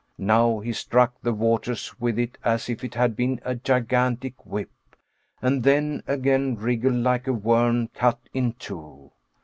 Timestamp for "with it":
1.99-2.35